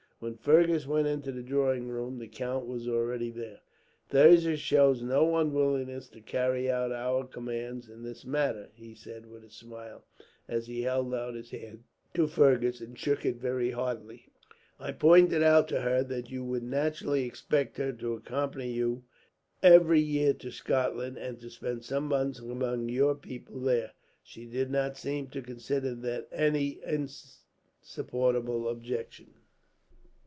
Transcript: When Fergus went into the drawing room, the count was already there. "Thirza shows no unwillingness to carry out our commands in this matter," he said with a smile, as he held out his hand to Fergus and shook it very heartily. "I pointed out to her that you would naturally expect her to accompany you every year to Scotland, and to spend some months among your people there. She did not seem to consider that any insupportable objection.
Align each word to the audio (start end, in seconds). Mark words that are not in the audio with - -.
When 0.21 0.37
Fergus 0.37 0.85
went 0.85 1.07
into 1.07 1.31
the 1.31 1.41
drawing 1.41 1.87
room, 1.87 2.19
the 2.19 2.27
count 2.27 2.67
was 2.67 2.87
already 2.87 3.31
there. 3.31 3.61
"Thirza 4.09 4.55
shows 4.55 5.01
no 5.01 5.35
unwillingness 5.35 6.09
to 6.09 6.21
carry 6.21 6.69
out 6.69 6.91
our 6.91 7.25
commands 7.25 7.89
in 7.89 8.03
this 8.03 8.23
matter," 8.23 8.69
he 8.75 8.93
said 8.93 9.25
with 9.25 9.43
a 9.43 9.49
smile, 9.49 10.03
as 10.47 10.67
he 10.67 10.83
held 10.83 11.11
out 11.15 11.33
his 11.33 11.49
hand 11.49 11.85
to 12.13 12.27
Fergus 12.27 12.81
and 12.81 12.99
shook 12.99 13.25
it 13.25 13.37
very 13.37 13.71
heartily. 13.71 14.27
"I 14.79 14.91
pointed 14.91 15.41
out 15.41 15.67
to 15.69 15.81
her 15.81 16.03
that 16.03 16.29
you 16.29 16.43
would 16.43 16.61
naturally 16.61 17.25
expect 17.25 17.77
her 17.77 17.91
to 17.91 18.13
accompany 18.13 18.71
you 18.71 19.03
every 19.63 20.01
year 20.01 20.35
to 20.35 20.51
Scotland, 20.51 21.17
and 21.17 21.39
to 21.39 21.49
spend 21.49 21.83
some 21.83 22.03
months 22.05 22.37
among 22.37 22.89
your 22.89 23.15
people 23.15 23.59
there. 23.61 23.93
She 24.21 24.45
did 24.45 24.69
not 24.69 24.97
seem 24.97 25.29
to 25.29 25.41
consider 25.41 25.95
that 25.95 26.27
any 26.31 26.79
insupportable 26.85 28.69
objection. 28.69 29.33